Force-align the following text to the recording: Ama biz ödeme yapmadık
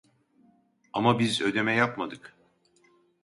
Ama 0.93 1.19
biz 1.19 1.41
ödeme 1.41 1.75
yapmadık 1.75 2.35